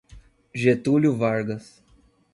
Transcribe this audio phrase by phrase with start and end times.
[0.55, 1.83] Getúlio Vargas